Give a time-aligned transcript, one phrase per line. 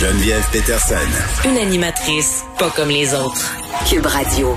[0.00, 0.94] Geneviève Peterson.
[1.44, 3.52] Une animatrice pas comme les autres.
[3.90, 4.56] Cube Radio.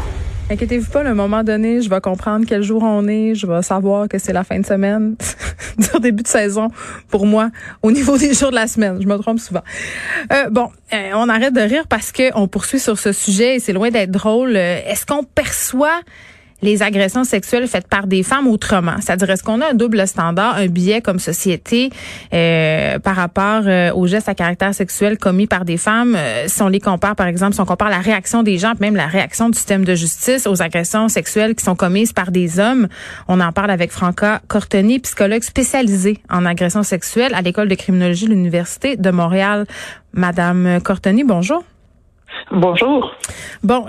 [0.51, 3.63] Inquiétez-vous pas, à un moment donné, je vais comprendre quel jour on est, je vais
[3.63, 5.15] savoir que c'est la fin de semaine,
[5.79, 6.67] du début de saison
[7.07, 7.49] pour moi
[7.81, 9.01] au niveau des jours de la semaine.
[9.01, 9.63] Je me trompe souvent.
[10.31, 13.59] Euh, bon, euh, on arrête de rire parce que on poursuit sur ce sujet et
[13.59, 14.55] c'est loin d'être drôle.
[14.55, 16.01] Euh, est-ce qu'on perçoit
[16.61, 18.95] les agressions sexuelles faites par des femmes autrement.
[18.99, 21.89] C'est-à-dire, est-ce qu'on a un double standard, un biais comme société
[22.33, 26.61] euh, par rapport euh, aux gestes à caractère sexuel commis par des femmes, euh, si
[26.61, 29.49] on les compare, par exemple, si on compare la réaction des gens, même la réaction
[29.49, 32.87] du système de justice aux agressions sexuelles qui sont commises par des hommes.
[33.27, 38.25] On en parle avec Franca Cortoni, psychologue spécialisée en agressions sexuelles à l'école de criminologie
[38.25, 39.65] de l'Université de Montréal.
[40.13, 41.63] Madame Cortoni, bonjour.
[42.51, 43.15] Bonjour.
[43.63, 43.85] Bon,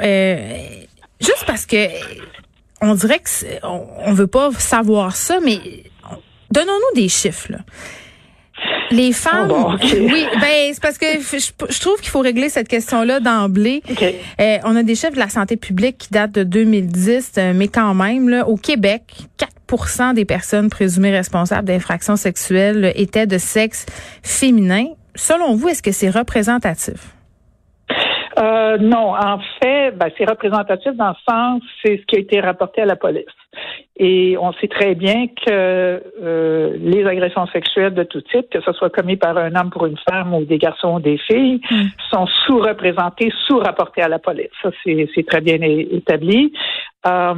[1.20, 1.76] juste parce que
[2.82, 3.30] on dirait que
[3.62, 5.58] on, on, veut pas savoir ça, mais
[6.50, 7.52] donnons-nous des chiffres.
[7.52, 7.58] Là.
[8.90, 10.00] Les femmes, oh bon, okay.
[10.00, 13.82] oui, ben c'est parce que je, je trouve qu'il faut régler cette question-là d'emblée.
[13.90, 14.20] Okay.
[14.40, 17.68] Euh, on a des chiffres de la santé publique qui datent de 2010, euh, mais
[17.68, 19.02] quand même, là, au Québec,
[19.70, 23.86] 4% des personnes présumées responsables d'infractions sexuelles étaient de sexe
[24.22, 24.84] féminin.
[25.14, 27.14] Selon vous, est-ce que c'est représentatif?
[28.38, 32.40] Euh, non, en fait, ben, c'est représentatif dans le sens, c'est ce qui a été
[32.40, 33.26] rapporté à la police.
[33.96, 38.72] Et on sait très bien que euh, les agressions sexuelles de tout type, que ce
[38.72, 41.82] soit commis par un homme pour une femme ou des garçons ou des filles, mm.
[42.10, 44.48] sont sous-représentées, sous-rapportées à la police.
[44.62, 46.52] Ça, c'est très bien établi.
[47.04, 47.34] Euh,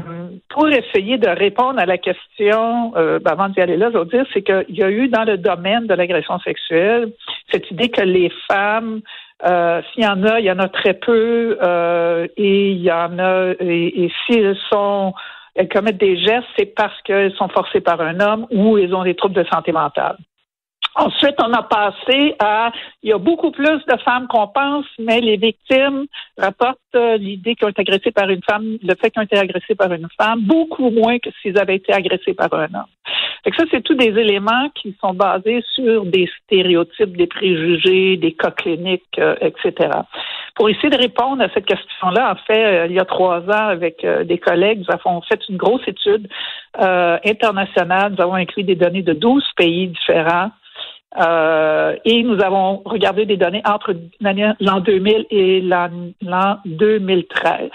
[0.51, 4.05] pour essayer de répondre à la question, euh, ben avant d'y aller là, je veux
[4.05, 7.11] dire, c'est qu'il y a eu dans le domaine de l'agression sexuelle
[7.51, 9.01] cette idée que les femmes
[9.45, 12.93] euh, S'il y en a, il y en a très peu, euh, et il y
[12.93, 15.13] en a, et, s'ils sont,
[15.55, 19.05] elles commettent des gestes, c'est parce qu'elles sont forcées par un homme ou ils ont
[19.05, 20.17] des troubles de santé mentale.
[20.97, 22.71] Ensuite, on a passé à,
[23.03, 26.07] il y a beaucoup plus de femmes qu'on pense, mais les victimes
[26.39, 29.37] rapportent euh, l'idée qu'ils ont été agressées par une femme, le fait qu'ils ont été
[29.37, 32.85] agressés par une femme, beaucoup moins que s'ils avaient été agressés par un homme.
[33.45, 38.17] Fait que ça, c'est tous des éléments qui sont basés sur des stéréotypes, des préjugés,
[38.17, 39.91] des cas cliniques, euh, etc.
[40.55, 43.69] Pour essayer de répondre à cette question-là, en fait, euh, il y a trois ans,
[43.69, 46.27] avec euh, des collègues, nous avons fait une grosse étude
[46.77, 48.15] internationale.
[48.17, 50.51] Nous avons inclus des données de 12 pays différents.
[51.21, 57.71] Euh, et nous avons regardé des données entre l'an 2000 et l'an 2013.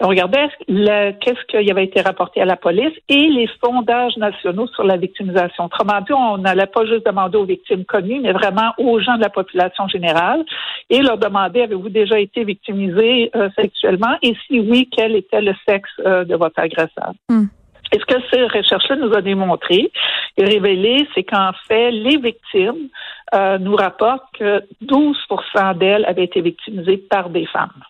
[0.00, 4.84] On regardait qu'est-ce qui avait été rapporté à la police et les sondages nationaux sur
[4.84, 5.66] la victimisation.
[5.66, 9.22] Autrement dit, on n'allait pas juste demander aux victimes connues, mais vraiment aux gens de
[9.22, 10.44] la population générale
[10.90, 14.16] et leur demander avez-vous déjà été victimisé euh, sexuellement?
[14.22, 17.12] Et si oui, quel était le sexe euh, de votre agresseur?
[17.28, 17.46] Hmm.
[17.92, 19.92] Et ce que ces recherches-là nous a démontré
[20.38, 22.88] et révélé, c'est qu'en fait, les victimes
[23.34, 27.82] euh, nous rapportent que 12% d'elles avaient été victimisées par des femmes.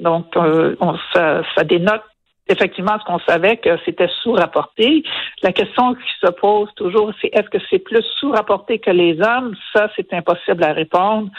[0.00, 2.02] Donc, euh, on, ça, ça dénote
[2.48, 5.04] effectivement ce qu'on savait que c'était sous-rapporté.
[5.42, 9.54] La question qui se pose toujours, c'est est-ce que c'est plus sous-rapporté que les hommes?
[9.72, 11.30] Ça, c'est impossible à répondre.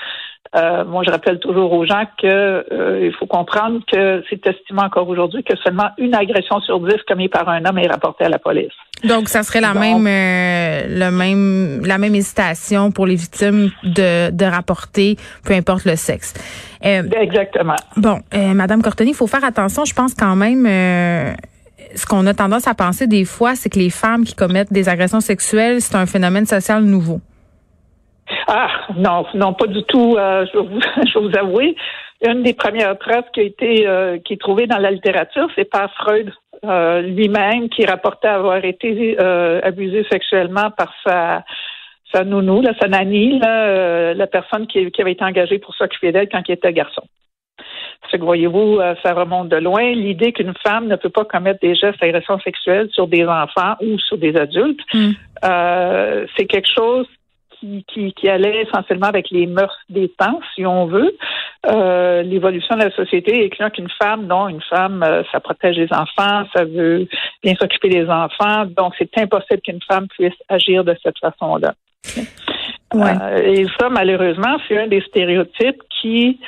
[0.53, 4.81] Euh, moi, je rappelle toujours aux gens que euh, il faut comprendre que c'est estimé
[4.81, 8.29] encore aujourd'hui que seulement une agression sur dix commise par un homme est rapportée à
[8.29, 8.73] la police.
[9.05, 14.29] Donc, ça serait la même, euh, le même, la même hésitation pour les victimes de,
[14.29, 15.15] de rapporter,
[15.45, 16.33] peu importe le sexe.
[16.85, 17.77] Euh, Exactement.
[17.95, 19.85] Bon, Madame Cortoni, il faut faire attention.
[19.85, 20.65] Je pense quand même
[21.95, 24.89] ce qu'on a tendance à penser des fois, c'est que les femmes qui commettent des
[24.89, 27.21] agressions sexuelles, c'est un phénomène social nouveau.
[28.47, 30.15] Ah, non, non, pas du tout.
[30.17, 30.79] Euh, je, vais vous,
[31.13, 31.75] je vous avouer,
[32.25, 35.69] une des premières preuves qui a été euh, qui est trouvée dans la littérature, c'est
[35.69, 36.31] par Freud
[36.63, 39.17] euh, lui-même qui rapportait avoir été
[39.63, 41.43] abusé sexuellement par sa
[42.13, 46.41] sa nounou, sa nanny, la personne qui, qui, avait été engagée pour s'occuper d'elle quand
[46.45, 47.03] il était garçon.
[48.09, 49.91] C'est que voyez-vous, ça remonte de loin.
[49.91, 53.97] L'idée qu'une femme ne peut pas commettre des gestes d'agression sexuelle sur des enfants ou
[53.97, 55.11] sur des adultes, mm.
[56.35, 57.07] c'est quelque chose
[57.61, 61.15] qui, qui, allait essentiellement avec les mœurs des temps, si on veut.
[61.67, 65.77] Euh, l'évolution de la société est clair qu'une femme, non, une femme, euh, ça protège
[65.77, 67.07] les enfants, ça veut
[67.43, 71.73] bien s'occuper des enfants, donc c'est impossible qu'une femme puisse agir de cette façon-là.
[72.93, 76.39] Euh, et ça, malheureusement, c'est un des stéréotypes qui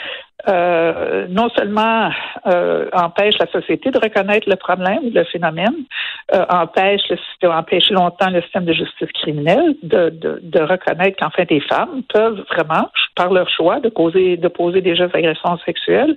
[0.47, 2.09] euh, non seulement
[2.47, 5.85] euh, empêche la société de reconnaître le problème, le phénomène,
[6.33, 11.45] euh, empêche le empêche longtemps le système de justice criminelle de, de, de reconnaître qu'enfin
[11.45, 16.15] des femmes peuvent vraiment, par leur choix, de poser de poser des gestes d'agression sexuelle,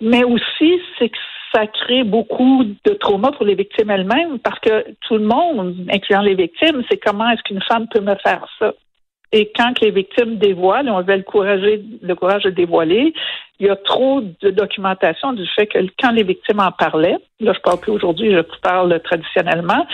[0.00, 1.18] mais aussi c'est que
[1.52, 6.20] ça crée beaucoup de traumas pour les victimes elles-mêmes parce que tout le monde, incluant
[6.20, 8.72] les victimes, c'est comment est-ce qu'une femme peut me faire ça?
[9.32, 13.12] Et quand les victimes dévoilent, on avait le courage, le courage de dévoiler,
[13.60, 17.52] il y a trop de documentation du fait que quand les victimes en parlaient, là
[17.52, 19.86] je parle plus aujourd'hui, je parle traditionnellement,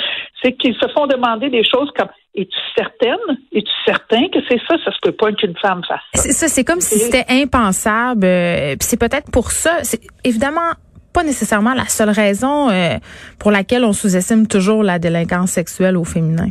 [0.43, 3.39] c'est qu'ils se font demander des choses comme es-tu certaine?
[3.53, 4.77] Es-tu certain que c'est ça?
[4.85, 6.23] Ça se peut pas qu'une femme fasse ça.
[6.23, 8.25] C'est ça, c'est comme si c'était impensable.
[8.25, 9.79] Euh, c'est peut-être pour ça.
[9.83, 10.73] C'est évidemment
[11.13, 12.97] pas nécessairement la seule raison euh,
[13.39, 16.49] pour laquelle on sous-estime toujours la délinquance sexuelle au féminin.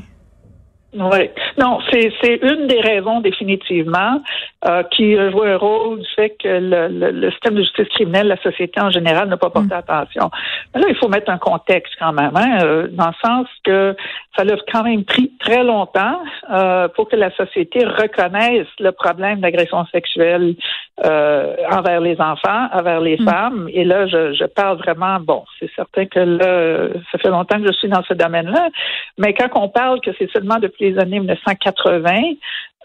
[0.93, 1.29] Oui.
[1.57, 4.21] Non, c'est une des raisons définitivement
[4.65, 8.41] euh, qui joue un rôle du fait que le, le, système de justice criminelle, la
[8.41, 9.77] société en général n'a pas porté mm.
[9.77, 10.31] attention.
[10.73, 13.95] Mais là, il faut mettre un contexte quand même, hein, euh, dans le sens que
[14.37, 16.17] ça a quand même pris très longtemps
[16.51, 20.55] euh, pour que la société reconnaisse le problème d'agression sexuelle
[21.03, 23.25] euh, envers les enfants, envers les mm.
[23.25, 23.69] femmes.
[23.73, 27.67] Et là, je, je parle vraiment, bon, c'est certain que là, ça fait longtemps que
[27.67, 28.69] je suis dans ce domaine-là,
[29.17, 32.13] mais quand on parle que c'est seulement depuis les années 1980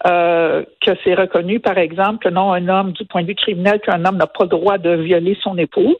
[0.05, 3.79] euh, que c'est reconnu, par exemple, que non, un homme, du point de vue criminel,
[3.81, 5.95] qu'un homme n'a pas le droit de violer son épouse.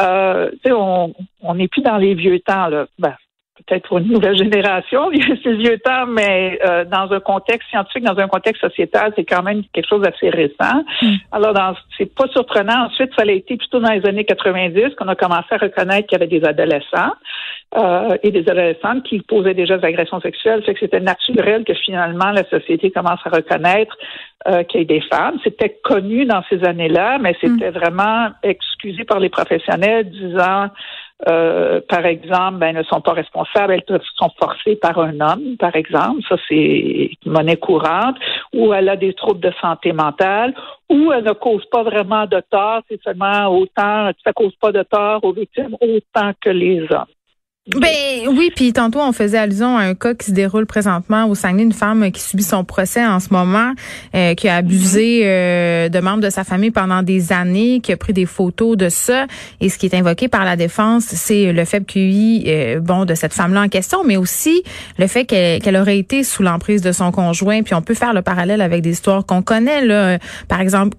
[0.00, 2.66] Euh, on n'est plus dans les vieux temps.
[2.68, 2.86] Là.
[2.98, 3.14] Ben,
[3.66, 5.10] peut-être pour une nouvelle génération,
[5.42, 9.24] c'est le vieux temps, mais euh, dans un contexte scientifique, dans un contexte sociétal, c'est
[9.24, 10.84] quand même quelque chose d'assez récent.
[11.02, 11.14] Mm.
[11.32, 12.86] Alors, dans, c'est pas surprenant.
[12.86, 16.18] Ensuite, ça a été plutôt dans les années 90 qu'on a commencé à reconnaître qu'il
[16.18, 17.12] y avait des adolescents
[17.76, 20.62] euh, et des adolescentes qui posaient déjà des agressions sexuelles.
[20.64, 23.96] Fait que c'était naturel que finalement la société commence à reconnaître
[24.48, 25.38] euh, qu'il y ait des femmes.
[25.44, 27.74] C'était connu dans ces années-là, mais c'était mm.
[27.74, 30.68] vraiment excusé par les professionnels disant
[31.28, 35.74] euh, par exemple, ben, ne sont pas responsables, elles sont forcées par un homme, par
[35.76, 38.16] exemple, ça c'est monnaie courante,
[38.52, 40.54] ou elle a des troubles de santé mentale,
[40.90, 44.82] ou elle ne cause pas vraiment de tort, c'est seulement autant, ça cause pas de
[44.82, 47.06] tort aux victimes autant que les hommes.
[47.68, 51.36] Ben oui, puis tantôt on faisait allusion à un cas qui se déroule présentement au
[51.36, 53.72] Saguenay, une femme qui subit son procès en ce moment,
[54.16, 55.26] euh, qui a abusé mhm.
[55.28, 58.88] euh, de membres de sa famille pendant des années, qui a pris des photos de
[58.88, 59.28] ça.
[59.60, 63.14] Et ce qui est invoqué par la défense, c'est le faible QI, euh, bon, de
[63.14, 64.64] cette femme-là en question, mais aussi
[64.98, 67.62] le fait qu'elle aurait été sous l'emprise de son conjoint.
[67.62, 70.18] Puis on peut faire le parallèle avec des histoires qu'on connaît là,
[70.48, 70.96] par exemple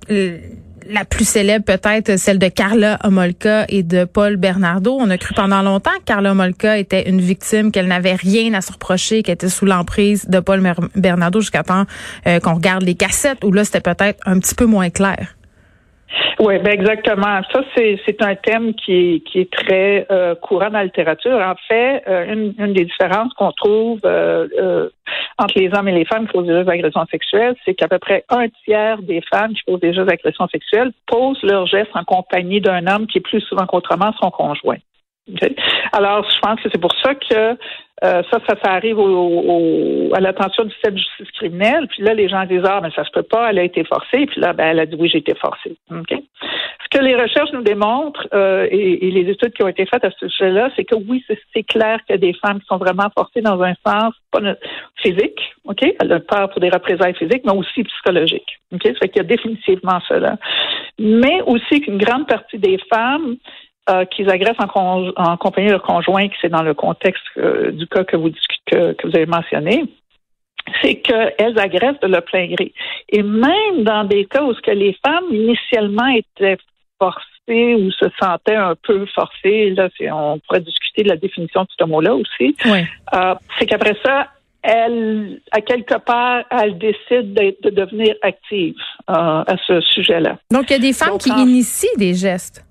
[0.90, 4.98] la plus célèbre peut-être celle de Carla Homolka et de Paul Bernardo.
[5.00, 8.62] On a cru pendant longtemps que Carla Homolka était une victime, qu'elle n'avait rien à
[8.62, 10.62] se reprocher, qu'elle était sous l'emprise de Paul
[10.96, 11.86] Bernardo jusqu'à temps
[12.28, 15.36] euh, qu'on regarde les cassettes où là c'était peut-être un petit peu moins clair.
[16.40, 17.42] Oui, ben exactement.
[17.52, 21.38] Ça, c'est un thème qui est, qui est très euh, courant dans la littérature.
[21.38, 24.90] En fait, euh, une, une, des différences qu'on trouve euh,
[25.38, 28.26] entre les hommes et les femmes qui posent des agressions sexuelles, c'est qu'à peu près
[28.30, 32.86] un tiers des femmes qui posent des agressions sexuelles posent leurs gestes en compagnie d'un
[32.88, 34.78] homme qui est plus souvent qu'autrement son conjoint.
[35.94, 37.58] Alors, je pense que c'est pour ça que
[38.04, 41.88] euh, ça, ça, arrive au, à l'attention du système de justice criminelle.
[41.88, 44.26] Puis là, les gens disent Ah, mais ça se peut pas, elle a été forcée.
[44.26, 45.78] Puis là, ben, elle a dit oui, j'ai été forcée.
[45.90, 50.12] Ce que les recherches nous démontrent euh, et, les études qui ont été faites à
[50.12, 51.24] ce sujet-là, c'est que oui,
[51.54, 54.42] c'est clair qu'il y a des femmes qui sont vraiment forcées dans un sens pas
[54.98, 55.86] physique, OK?
[56.02, 58.60] Elle a peur pour des représailles physiques, mais aussi psychologiques.
[58.74, 58.82] OK?
[58.84, 60.38] Ça fait qu'il y a définitivement cela.
[61.00, 63.38] Mais aussi qu'une grande partie des femmes
[63.90, 67.88] euh, qu'ils agressent en, compagnie de leur conjoint, qui c'est dans le contexte euh, du
[67.88, 68.32] cas que vous,
[68.66, 69.84] que, que vous avez mentionné,
[70.82, 72.74] c'est qu'elles agressent de leur plein gré.
[73.10, 76.58] Et même dans des cas où ce que les femmes initialement étaient
[77.00, 81.68] forcées ou se sentaient un peu forcées, là, on pourrait discuter de la définition de
[81.78, 84.28] ce mot-là aussi, euh, c'est qu'après ça,
[84.62, 88.76] elles, à quelque part, elles décident de devenir actives
[89.10, 90.38] euh, à ce sujet-là.
[90.52, 92.66] Donc, il y a des femmes qui initient des gestes.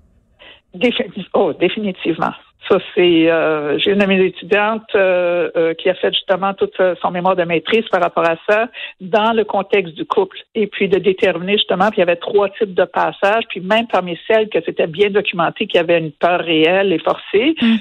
[1.33, 2.33] Oh, définitivement.
[2.69, 3.29] Ça, c'est.
[3.29, 7.35] Euh, j'ai une de mes étudiantes euh, euh, qui a fait justement toute son mémoire
[7.35, 8.69] de maîtrise par rapport à ça
[9.01, 11.89] dans le contexte du couple et puis de déterminer justement.
[11.89, 13.43] Puis il y avait trois types de passages.
[13.49, 16.99] Puis même parmi celles que c'était bien documenté qu'il y avait une peur réelle et
[16.99, 17.75] forcée, mm.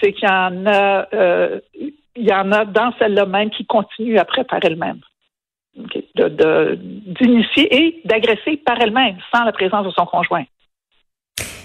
[0.00, 1.06] c'est qu'il y en a.
[1.76, 5.00] il y en a dans celle-là même qui continuent après par elle-même.
[6.16, 10.44] De d'initier et d'agresser par elle-même sans la présence de son conjoint.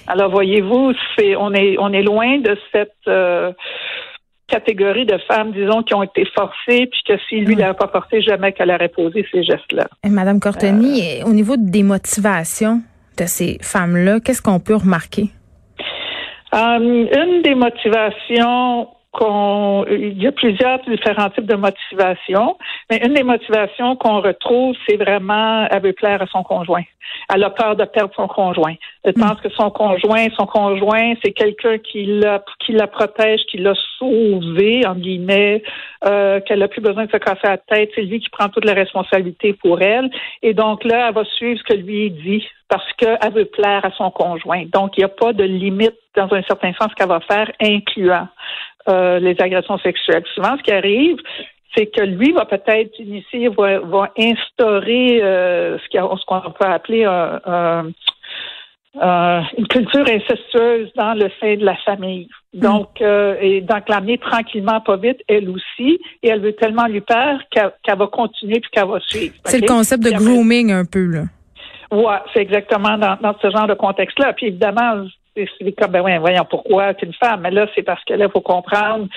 [0.07, 3.51] Alors voyez-vous, c'est on est on est loin de cette euh,
[4.47, 8.21] catégorie de femmes, disons, qui ont été forcées, puis que si lui n'avait pas forcé,
[8.21, 9.87] jamais qu'elle aurait posé ces gestes-là.
[10.05, 12.81] Madame Cortoni, euh, au niveau des motivations
[13.17, 15.25] de ces femmes-là, qu'est-ce qu'on peut remarquer?
[16.53, 22.55] Euh, une des motivations qu'on, il y a plusieurs différents types de motivations,
[22.89, 26.83] mais une des motivations qu'on retrouve, c'est vraiment, elle veut plaire à son conjoint.
[27.33, 28.75] Elle a peur de perdre son conjoint.
[29.03, 29.21] Elle mm.
[29.21, 33.73] pense que son conjoint, son conjoint, c'est quelqu'un qui la, qui la protège, qui l'a
[33.97, 35.63] sauvée, en guillemets,
[36.05, 37.89] euh, qu'elle a plus besoin de se casser la tête.
[37.95, 40.09] C'est lui qui prend toute la responsabilité pour elle.
[40.43, 43.91] Et donc là, elle va suivre ce que lui dit parce qu'elle veut plaire à
[43.91, 44.65] son conjoint.
[44.73, 48.27] Donc, il n'y a pas de limite dans un certain sens qu'elle va faire, incluant
[48.89, 50.23] euh, les agressions sexuelles.
[50.35, 51.17] Souvent, ce qui arrive,
[51.75, 57.05] c'est que lui va peut-être initier, va, va instaurer euh, ce qu'on peut appeler
[58.95, 62.27] une culture incestueuse dans le sein de la famille.
[62.53, 62.59] Mm.
[62.59, 67.01] Donc, euh, et donc l'amener tranquillement, pas vite, elle aussi, et elle veut tellement lui
[67.01, 69.35] peur qu'elle va continuer puis qu'elle va suivre.
[69.45, 71.23] C'est le concept de grooming un peu là.
[71.89, 74.33] Ouais, c'est exactement dans, dans ce genre de contexte-là.
[74.33, 75.05] Puis évidemment,
[75.57, 77.41] c'est comme, ben oui, voyons pourquoi c'est une femme?
[77.41, 79.07] Mais là, c'est parce que là, il faut comprendre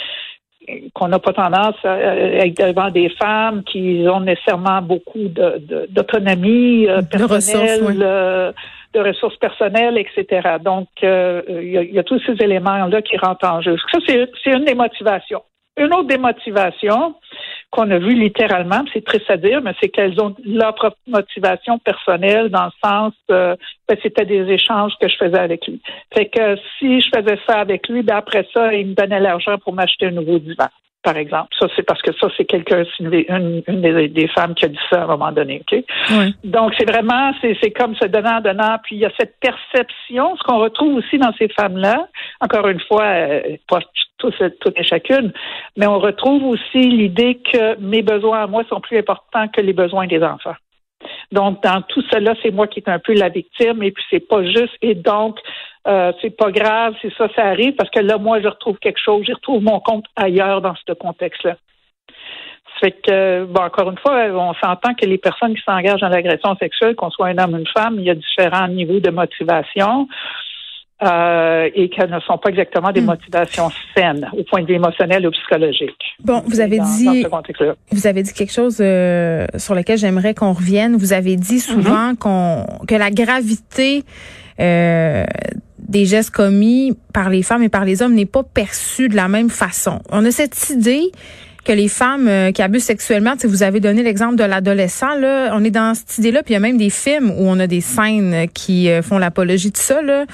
[0.94, 6.86] qu'on n'a pas tendance à être devant des femmes qui ont nécessairement beaucoup d'autonomie de,
[6.86, 8.52] de, euh, personnelle, euh,
[8.92, 10.56] de ressources personnelles, etc.
[10.62, 13.76] Donc, euh, il y, a tous ces éléments-là qui rentrent en jeu.
[13.90, 15.42] Ça, c'est une des motivations.
[15.76, 17.14] Une autre démotivation
[17.70, 21.78] qu'on a vu littéralement, c'est triste à dire, mais c'est qu'elles ont leur propre motivation
[21.78, 23.54] personnelle dans le sens, euh,
[23.88, 25.80] ben, c'était des échanges que je faisais avec lui.
[26.12, 29.56] Fait que si je faisais ça avec lui, ben après ça, il me donnait l'argent
[29.58, 30.68] pour m'acheter un nouveau divan
[31.02, 31.48] par exemple.
[31.58, 35.00] Ça, c'est parce que ça, c'est quelqu'un, une, une des, femmes qui a dit ça
[35.00, 35.62] à un moment donné.
[35.62, 35.84] OK?
[36.44, 38.76] Donc, c'est vraiment, c'est comme ce donnant-donnant.
[38.82, 42.08] Puis, il y a cette perception, ce qu'on retrouve aussi dans ces femmes-là,
[42.40, 43.80] encore une fois, euh, pas
[44.18, 44.34] toutes
[44.76, 45.32] et chacune,
[45.76, 49.72] mais on retrouve aussi l'idée que mes besoins à moi sont plus importants que les
[49.72, 50.54] besoins des enfants.
[51.32, 54.26] Donc, dans tout cela, c'est moi qui est un peu la victime et puis c'est
[54.26, 54.76] pas juste.
[54.82, 55.38] Et donc,
[55.86, 59.00] euh, c'est pas grave si ça, ça arrive parce que là, moi, je retrouve quelque
[59.02, 61.56] chose, je retrouve mon compte ailleurs dans ce contexte-là.
[62.80, 66.56] Fait que, bon, encore une fois, on s'entend que les personnes qui s'engagent dans l'agression
[66.56, 70.08] sexuelle, qu'on soit un homme ou une femme, il y a différents niveaux de motivation.
[71.02, 73.06] Euh, et qu'elles ne sont pas exactement des hmm.
[73.06, 75.96] motivations saines au point de vue émotionnel ou psychologique.
[76.22, 77.24] Bon, vous avez dit
[77.90, 80.96] vous avez dit quelque chose euh, sur lequel j'aimerais qu'on revienne.
[80.96, 82.16] Vous avez dit souvent mm-hmm.
[82.16, 84.04] qu'on que la gravité
[84.60, 85.24] euh,
[85.78, 89.28] des gestes commis par les femmes et par les hommes n'est pas perçue de la
[89.28, 90.00] même façon.
[90.10, 91.12] On a cette idée
[91.64, 95.50] que les femmes euh, qui abusent sexuellement, si vous avez donné l'exemple de l'adolescent, là,
[95.54, 97.66] on est dans cette idée-là, puis il y a même des films où on a
[97.66, 100.24] des scènes qui euh, font l'apologie de ça, là,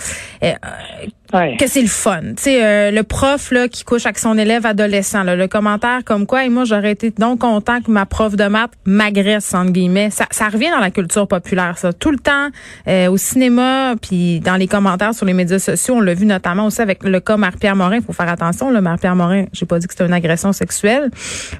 [1.59, 2.21] que c'est le fun.
[2.37, 6.01] Tu sais, euh, le prof là qui couche avec son élève adolescent, là, le commentaire
[6.05, 9.73] comme quoi, et moi j'aurais été donc content que ma prof de maths m'agresse entre
[9.73, 10.11] guillemets.
[10.11, 12.49] Ça, ça revient dans la culture populaire, ça, tout le temps
[12.89, 16.67] euh, au cinéma, puis dans les commentaires sur les médias sociaux, on l'a vu notamment
[16.67, 17.97] aussi avec le cas Marie-Pierre Morin.
[17.97, 21.11] Il faut faire attention, le Marie-Pierre Morin, j'ai pas dit que c'était une agression sexuelle,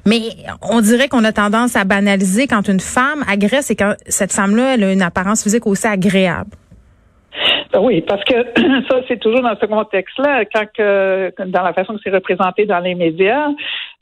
[0.05, 0.21] mais
[0.61, 4.75] on dirait qu'on a tendance à banaliser quand une femme agresse et quand cette femme-là,
[4.75, 6.51] elle a une apparence physique aussi agréable.
[7.77, 8.33] Ben oui, parce que
[8.89, 12.79] ça, c'est toujours dans ce contexte-là, quand que, dans la façon que c'est représenté dans
[12.79, 13.49] les médias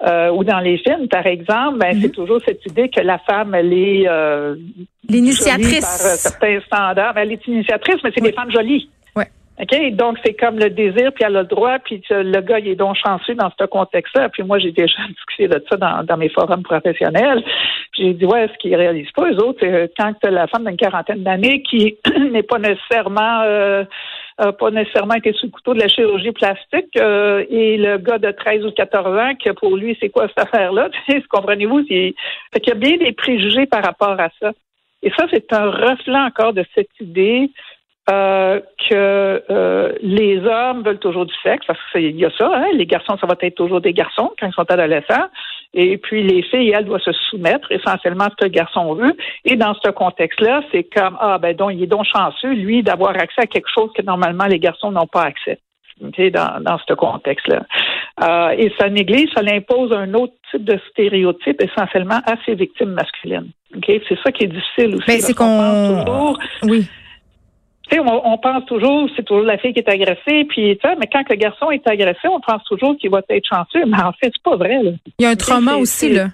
[0.07, 2.13] euh, ou dans les films, par exemple, ben, c'est mhm.
[2.13, 4.55] toujours cette idée que la femme, elle est euh,
[5.09, 7.15] l'initiatrice par euh, certains standards.
[7.15, 8.89] Ben, elle est initiatrice, mais c'est des femmes jolies.
[9.61, 9.91] OK?
[9.93, 12.75] Donc, c'est comme le désir, puis elle a le droit, puis le gars, il est
[12.75, 14.29] donc chanceux dans ce contexte-là.
[14.29, 17.43] Puis moi, j'ai déjà discuté de ça dans, dans mes forums professionnels.
[17.97, 21.23] J'ai dit, ouais, ce qu'ils réalisent pas, eux autres, c'est quand la femme d'une quarantaine
[21.23, 21.97] d'années qui
[22.31, 23.43] n'est pas nécessairement
[24.41, 28.17] euh, pas nécessairement été sous le couteau de la chirurgie plastique euh, et le gars
[28.17, 30.89] de 13 ou 14 ans que pour lui c'est quoi cette affaire-là?
[31.29, 34.51] Comprenez-vous qu'il y a bien des préjugés par rapport à ça
[35.03, 37.49] et ça c'est un reflet encore de cette idée
[38.07, 38.59] euh,
[38.89, 42.85] que euh, les hommes veulent toujours du sexe, parce qu'il y a ça, hein, les
[42.85, 45.25] garçons, ça va être toujours des garçons quand ils sont adolescents,
[45.73, 49.13] et puis les filles, elles, doivent se soumettre essentiellement à ce que le garçon veut.
[49.43, 53.09] Et dans ce contexte-là, c'est comme, ah ben donc, il est donc chanceux, lui, d'avoir
[53.09, 55.57] accès à quelque chose que normalement les garçons n'ont pas accès.
[55.99, 57.63] dans, dans ce contexte-là.
[58.23, 62.91] Euh, et ça néglige, ça impose un autre type de stéréotype essentiellement à ses victimes
[62.91, 63.49] masculines.
[63.75, 64.01] Okay?
[64.07, 65.05] C'est ça qui est difficile aussi.
[65.07, 66.35] Mais ben, c'est qu'on...
[66.63, 66.87] Oui
[67.89, 71.23] tu sais, on, pense toujours, c'est toujours la fille qui est agressée, puis mais quand
[71.29, 74.43] le garçon est agressé, on pense toujours qu'il va être chanceux, mais en fait, c'est
[74.43, 74.81] pas vrai.
[74.81, 74.91] Là.
[75.19, 76.27] Il y a un trauma aussi, là.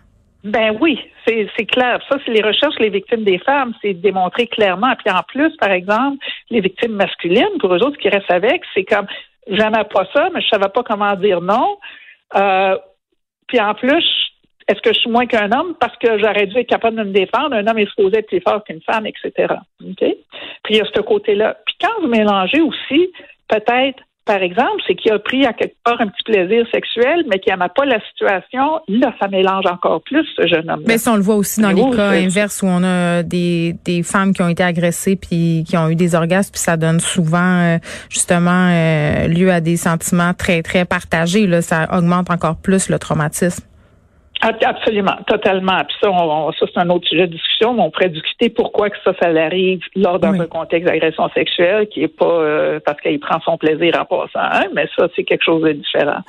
[0.44, 2.00] Ben oui, c'est clair.
[2.10, 4.94] Ça, c'est les recherches les victimes des femmes, c'est démontré clairement.
[5.04, 6.18] Puis en plus, par exemple,
[6.50, 9.06] les victimes masculines, pour eux autres, qui restent avec, c'est comme
[9.48, 11.78] j'aimais pas ça, mais je savais pas comment dire non.
[12.36, 12.76] Euh,
[13.48, 14.04] puis en plus,
[14.72, 15.76] est-ce que je suis moins qu'un homme?
[15.80, 17.56] Parce que j'aurais dû être capable de me défendre?
[17.56, 19.54] Un homme est supposé être plus fort qu'une femme, etc.
[19.84, 20.00] OK?
[20.00, 20.18] Puis
[20.70, 21.58] il y a ce côté-là.
[21.66, 23.12] Puis quand vous mélangez aussi
[23.48, 27.40] peut-être par exemple, c'est qu'il a pris à quelque part un petit plaisir sexuel, mais
[27.40, 30.84] qu'il n'aimait pas la situation, là, ça mélange encore plus ce jeune homme.
[30.86, 34.04] Mais ça, on le voit aussi dans les cas inverses où on a des, des
[34.04, 37.40] femmes qui ont été agressées puis qui ont eu des orgasmes, puis ça donne souvent
[37.62, 37.78] euh,
[38.10, 41.48] justement euh, lieu à des sentiments très très partagés.
[41.48, 43.66] Là, ça augmente encore plus le traumatisme.
[44.42, 45.84] Absolument, totalement.
[45.88, 46.10] Puis ça,
[46.60, 49.30] ça c'est un autre sujet de discussion, mais on pourrait discuter pourquoi que ça, ça
[49.30, 53.94] arrive lors d'un contexte d'agression sexuelle qui est pas euh, parce qu'il prend son plaisir
[54.00, 56.22] en passant, hein, mais ça, c'est quelque chose de différent.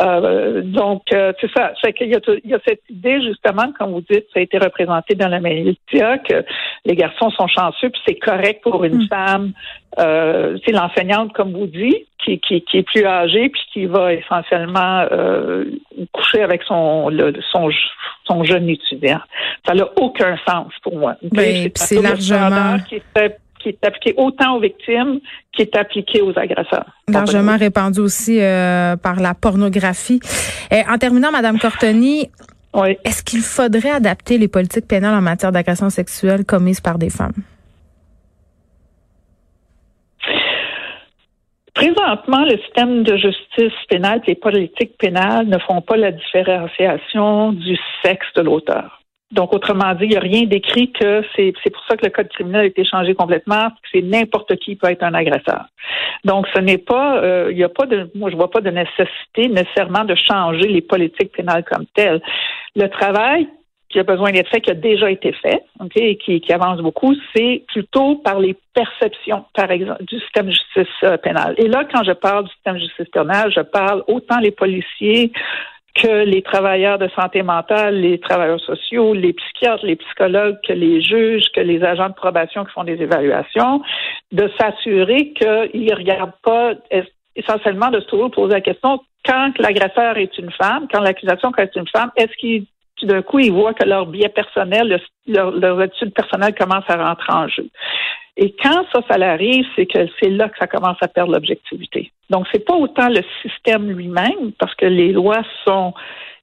[0.00, 1.72] Euh, donc, euh, c'est ça.
[1.82, 4.42] C'est qu'il y a, il y a cette idée, justement, comme vous dites, ça a
[4.42, 6.44] été représenté dans la média, que
[6.84, 9.08] les garçons sont chanceux, puis c'est correct pour une mm.
[9.08, 9.52] femme.
[9.98, 14.12] Euh, c'est l'enseignante, comme vous dites, qui, qui, qui, est plus âgée, puis qui va
[14.12, 15.64] essentiellement euh,
[16.12, 17.70] coucher avec son, le, son,
[18.26, 19.20] son jeune étudiant.
[19.66, 21.16] Ça n'a aucun sens pour moi.
[21.74, 22.78] C'est largement...
[22.88, 25.20] Qui est, qui est appliqué autant aux victimes
[25.52, 26.86] qui est appliqué aux agresseurs.
[27.08, 30.20] Largement répandu aussi euh, par la pornographie.
[30.70, 32.30] Et en terminant, Madame Cortoni,
[32.74, 32.96] oui.
[33.04, 37.34] est-ce qu'il faudrait adapter les politiques pénales en matière d'agression sexuelle commises par des femmes?
[41.80, 47.52] Présentement, le système de justice pénale et les politiques pénales ne font pas la différenciation
[47.52, 49.00] du sexe de l'auteur.
[49.32, 52.28] Donc, autrement dit, il n'y a rien d'écrit que c'est, pour ça que le code
[52.28, 55.64] criminel a été changé complètement, que c'est n'importe qui peut être un agresseur.
[56.26, 58.68] Donc, ce n'est pas, euh, il n'y a pas de, moi, je vois pas de
[58.70, 62.20] nécessité nécessairement de changer les politiques pénales comme telles.
[62.76, 63.48] Le travail
[63.90, 66.80] qui a besoin d'être fait, qui a déjà été fait, ok, et qui, qui avance
[66.80, 71.54] beaucoup, c'est plutôt par les perceptions, par exemple, du système de justice euh, pénale.
[71.58, 75.32] Et là, quand je parle du système de justice pénale, je parle autant les policiers
[75.96, 81.02] que les travailleurs de santé mentale, les travailleurs sociaux, les psychiatres, les psychologues, que les
[81.02, 83.82] juges, que les agents de probation qui font des évaluations,
[84.30, 86.74] de s'assurer qu'ils ne regardent pas
[87.34, 91.74] essentiellement de se toujours poser la question quand l'agresseur est une femme, quand l'accusation est
[91.74, 92.66] une femme, est-ce qu'il
[93.06, 97.32] d'un coup, ils voient que leur biais personnel, leur, leur étude personnelle commence à rentrer
[97.32, 97.68] en jeu.
[98.36, 102.10] Et quand ça, ça arrive, c'est que c'est là que ça commence à perdre l'objectivité.
[102.30, 105.92] Donc, c'est pas autant le système lui-même, parce que les lois sont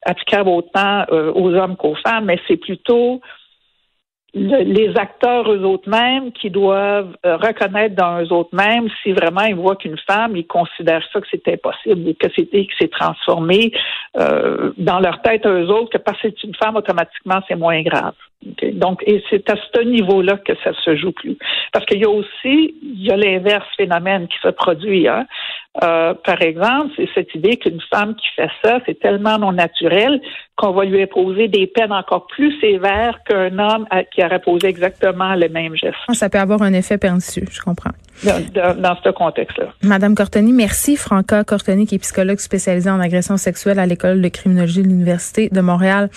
[0.06, 3.22] applicables autant euh, aux hommes qu'aux femmes, mais c'est plutôt
[4.38, 9.42] les acteurs eux autres mêmes qui doivent euh, reconnaître dans eux autres mêmes si vraiment
[9.42, 12.92] ils voient qu'une femme, ils considèrent ça que c'est impossible ou que c'était que c'est
[12.92, 13.72] transformé
[14.18, 17.82] euh, dans leur tête eux autres que parce que c'est une femme automatiquement c'est moins
[17.82, 18.14] grave.
[18.74, 21.38] Donc et c'est à ce niveau-là que ça se joue plus
[21.74, 25.08] parce qu'il y a aussi il y a l'inverse phénomène qui se produit.
[25.08, 25.26] Hein?
[25.84, 30.20] Euh, par exemple, c'est cette idée qu'une femme qui fait ça, c'est tellement non naturel
[30.56, 35.36] qu'on va lui imposer des peines encore plus sévères qu'un homme qui aurait posé exactement
[35.36, 35.96] le même geste.
[36.14, 37.92] Ça peut avoir un effet pernicieux, je comprends.
[38.24, 39.68] Dans, ce contexte-là.
[39.84, 40.96] Madame Cortoni, merci.
[40.96, 45.50] Franca Cortoni, qui est psychologue spécialisée en agression sexuelle à l'École de criminologie de l'Université
[45.50, 46.10] de Montréal.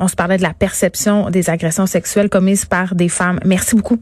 [0.00, 3.40] On se parlait de la perception des agressions sexuelles commises par des femmes.
[3.44, 3.98] Merci beaucoup.